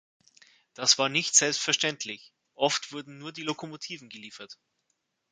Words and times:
Das 0.73 0.97
war 0.97 1.09
nicht 1.09 1.35
selbstverständlich, 1.35 2.33
oft 2.55 2.91
wurden 2.91 3.19
nur 3.19 3.31
die 3.31 3.43
Lokomotiven 3.43 4.09
geliefert. 4.09 4.57